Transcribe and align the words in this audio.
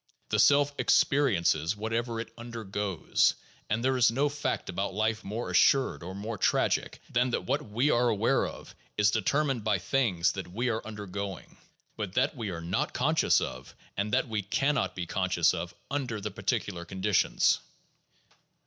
The 0.29 0.39
self 0.39 0.75
experi 0.77 1.37
ences 1.37 1.75
whatever 1.75 2.19
it 2.19 2.33
undergoes, 2.35 3.35
and 3.69 3.85
there 3.85 3.95
is 3.97 4.09
no 4.09 4.29
fact 4.29 4.67
about 4.67 4.95
life 4.95 5.23
more 5.23 5.51
assured 5.51 6.01
or 6.01 6.15
more 6.15 6.39
tragic 6.39 6.99
than 7.11 7.29
that 7.29 7.45
what 7.45 7.69
we 7.69 7.91
are 7.91 8.09
aware 8.09 8.47
of 8.47 8.73
is 8.97 9.11
determined 9.11 9.63
by 9.63 9.77
things 9.77 10.31
that 10.31 10.47
we 10.51 10.69
are 10.69 10.83
undergoing, 10.87 11.55
but 11.97 12.13
that 12.13 12.35
we 12.35 12.49
are 12.49 12.61
not 12.61 12.95
conscious 12.95 13.41
of 13.41 13.75
and 13.95 14.11
that 14.11 14.27
we 14.27 14.41
can 14.41 14.73
not 14.73 14.95
be 14.95 15.05
conscious 15.05 15.53
of 15.53 15.71
under 15.91 16.19
the 16.19 16.31
particular 16.31 16.83
conditions. 16.83 17.59